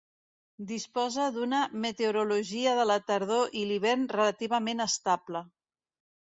Disposa 0.69 1.25
d'una 1.35 1.59
meteorologia 1.83 2.73
de 2.79 2.87
la 2.93 2.97
tardor 3.11 3.53
i 3.61 3.67
l'hivern 3.73 4.09
relativament 4.15 4.83
estable. 4.89 5.45